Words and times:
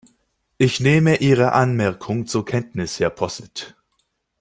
Ich 0.57 0.79
nehme 0.79 1.17
Ihre 1.17 1.53
Anmerkung 1.53 2.25
zur 2.25 2.43
Kenntnis, 2.43 2.99
Herr 2.99 3.11
Posselt. 3.11 3.77